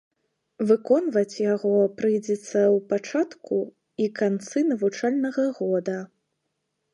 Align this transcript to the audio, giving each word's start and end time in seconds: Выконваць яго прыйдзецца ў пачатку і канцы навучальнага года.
Выконваць 0.69 1.41
яго 1.53 1.73
прыйдзецца 1.99 2.59
ў 2.69 2.77
пачатку 2.93 3.59
і 4.05 4.09
канцы 4.21 4.65
навучальнага 4.71 5.47
года. 5.61 5.99